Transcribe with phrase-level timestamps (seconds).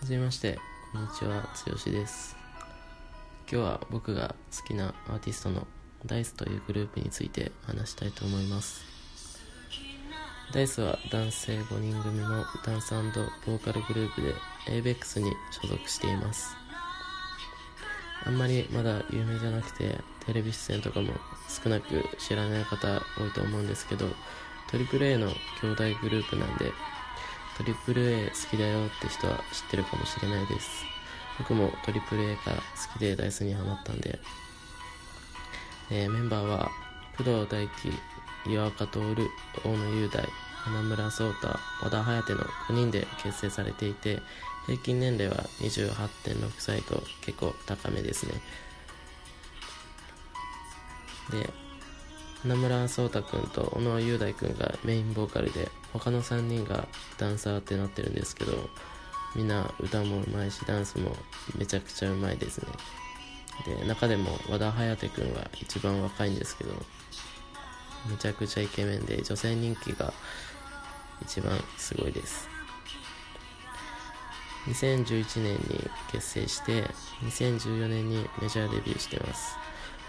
[0.00, 0.58] はじめまして、
[0.94, 2.34] こんにちは、つよしです。
[3.52, 5.66] 今日は僕が好きなアーティストの
[6.06, 8.82] ダイスというグループについて話したいと思います。
[10.54, 14.34] ダイスは男性5人組のダンスボーカルグループで
[14.68, 16.56] ABEX に所属しています。
[18.24, 21.12] あんまりまだ有名じゃなくてテレビ出演とかも
[21.62, 24.06] 少なく知らない方多いと思うんですけど
[24.68, 25.26] AAA の
[25.60, 26.72] 兄弟グループなんで
[27.62, 30.84] AAA 好きだよって人は知ってるかもしれないです。
[31.38, 32.62] 僕も AAA から好
[32.98, 34.18] きでダイスにハマったんで、
[35.90, 36.70] えーメンバーは
[37.16, 37.92] 工藤大輝
[38.46, 41.48] 岩岡徹大野雄大花村壮太
[41.82, 44.20] 和田颯の5人で結成されていて
[44.66, 48.34] 平均年齢は28.6歳と結構高めですね。
[51.30, 51.69] で
[52.42, 58.52] 花村壮太くんと小野雄大くんがメインボーカルで他の3人がダンサーってなってるんですけど
[59.36, 61.14] みんな歌もうまいしダンスも
[61.58, 62.66] めちゃくちゃうまいですね。
[63.66, 66.72] で中でも和田颯くんは一番若いんですけど
[68.08, 70.14] めちゃくちゃイケメンで女性人気が
[71.22, 72.48] 一番すごいです。
[74.66, 76.84] 2011年に結成して
[77.22, 79.56] 2014年にメジャーデビューしてます。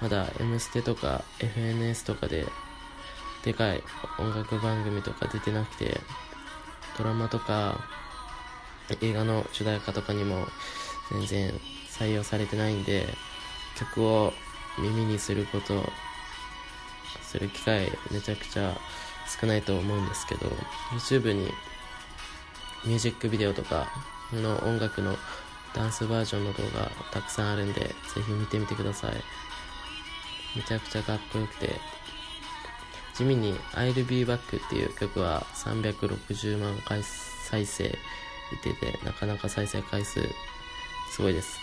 [0.00, 2.46] まだ「M ステ」とか FNS とかで
[3.44, 3.82] でかい
[4.18, 6.00] 音楽番組とか出てなくて
[6.96, 7.78] ドラマとか
[9.00, 10.46] 映画の主題歌とかにも
[11.10, 13.06] 全然採用されてないんで
[13.76, 14.32] 曲を
[14.78, 15.84] 耳にすること
[17.22, 18.76] する機会めちゃくちゃ
[19.40, 20.46] 少ないと思うんですけど
[20.92, 21.52] YouTube に
[22.84, 23.88] ミュージックビデオとか
[24.32, 25.16] の音楽の
[25.74, 27.94] ダンスバージョンの動画たくさんあるんでぜ
[28.26, 29.12] ひ見てみてください。
[30.56, 31.98] めちゃくちゃかっこよくて。
[33.18, 40.20] 地味に「I'll Be Back」っていう曲は360万回再生いててなかなか再生回数
[41.10, 41.58] すごいです。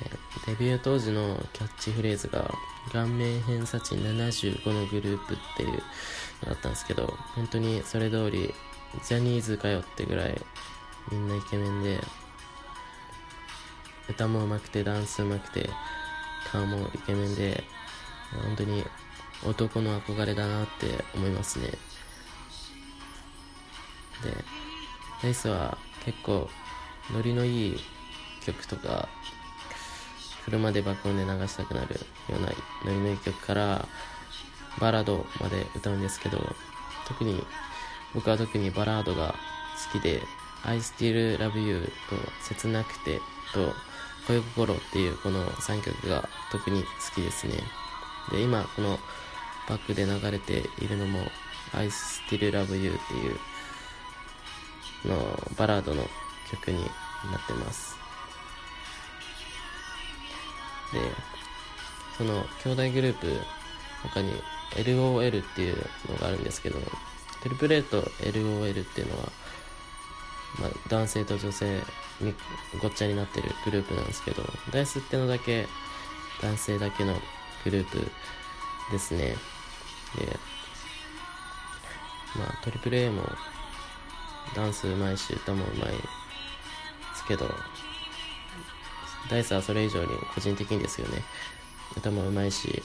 [0.00, 0.10] で
[0.52, 2.50] デビュー当時のキャッチフレーズが
[2.92, 5.76] 顔面偏差値75のグループっていうの
[6.46, 8.54] だったんですけど本当にそれ通り
[9.06, 10.40] ジャニーズかよってぐらい
[11.10, 12.00] みんなイケメンで
[14.08, 15.70] 歌も上手くてダンス上手くて
[16.50, 17.64] 顔もイケメンで
[18.44, 18.84] 本当に
[19.44, 21.68] 男の憧れだなって思いますね。
[24.22, 24.32] で
[25.22, 26.48] ダイスは結構
[27.12, 27.80] ノリのいい
[28.44, 29.08] 曲とか
[30.44, 31.94] 車で爆音で流したくなる
[32.30, 32.48] ような
[32.84, 33.86] ノリのいい曲から
[34.80, 36.38] バラードまで歌うんですけど
[37.06, 37.42] 特に
[38.14, 39.34] 僕は特にバラードが
[39.92, 40.22] 好きで
[40.64, 43.20] 「I Still Love You」と「切なくて」
[43.52, 43.74] と
[44.26, 47.62] 「恋心」っていうこの3曲が特に好きですね。
[48.30, 48.98] で今この
[49.68, 51.30] バックで流れているのも
[51.72, 53.38] 「I Still Love You」っていう
[55.08, 56.08] のバラードの
[56.50, 57.96] 曲になってます。
[60.92, 61.00] で
[62.16, 63.40] その兄弟グループ
[64.02, 64.32] 他に
[64.72, 65.76] LOL っていう
[66.10, 66.80] のがあるんですけど
[67.42, 69.30] トリプル A と LOL っていうのは、
[70.60, 71.82] まあ、男性と女性
[72.20, 72.34] に
[72.80, 74.42] ごっちゃになってるグループなんですけど
[74.72, 75.66] ダイスってのだけ
[76.40, 77.14] 男性だけの
[77.64, 77.98] グループ
[78.90, 79.36] ですね。
[80.16, 80.38] で
[82.38, 83.22] まあトリプル A も
[84.54, 85.98] ダンスうまいし歌もうまいで
[87.16, 87.50] すけど
[89.28, 91.22] ダイスはそれ以上に個人的にですよね。
[91.96, 92.82] 歌もうまいし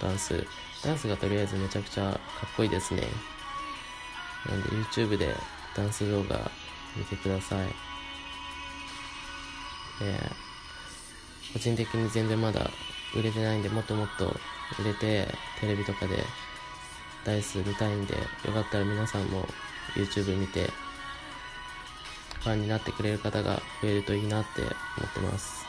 [0.00, 0.44] ダンス
[0.82, 2.18] ダンスがとりあえずめちゃくちゃかっ
[2.56, 3.02] こいいですね。
[4.46, 5.34] なんで YouTube で
[5.78, 6.50] ダンス動画
[6.96, 7.68] 見てください。
[7.68, 7.74] で
[11.52, 12.70] 個人的に全然まだ
[13.14, 14.26] 売れてないんでもっともっと
[14.80, 15.28] 売れて
[15.60, 16.24] テレビとかで
[17.24, 19.46] ダイス見たいんでよかったら皆さんも
[19.94, 20.70] YouTube 見て
[22.40, 24.74] ファンになってくれる方が増えるといいなって思っ
[25.14, 25.66] てます。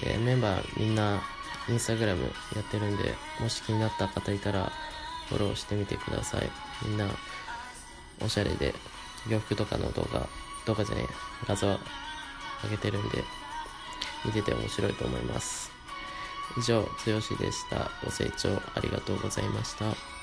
[0.00, 1.22] でメンバーみんな
[1.68, 2.22] インスタグラム
[2.54, 4.70] やってるんでもし気になった方いたら
[5.28, 6.50] フォローしてみてください。
[6.84, 7.06] みんな
[8.20, 8.74] おしゃれで
[9.28, 10.26] 洋服とかの動画
[10.66, 11.14] 動画じゃねえ
[11.46, 11.78] 画像上
[12.70, 13.22] げてるんで
[14.24, 15.76] 見てて面白いと思います
[16.56, 17.90] 以上、つよしでした。
[18.02, 20.15] ご清聴ありがとうございました。